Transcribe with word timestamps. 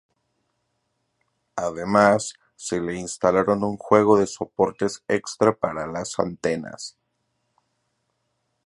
Además 1.55 2.33
se 2.55 2.81
le 2.81 2.95
instalaron 2.95 3.63
un 3.63 3.77
juego 3.77 4.17
de 4.17 4.25
soportes 4.25 5.03
extra 5.07 5.53
para 5.55 5.85
las 5.85 6.17
antenas. 6.19 6.97